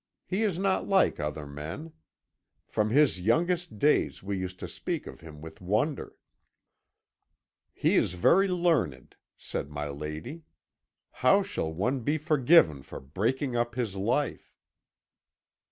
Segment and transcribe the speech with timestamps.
[0.25, 1.93] He is not like other men.
[2.65, 6.15] From his youngest days we used to speak of him with wonder.'
[7.71, 10.41] "'He is very learned,' said my lady.
[11.11, 14.57] 'How shall one be forgiven for breaking up his life?'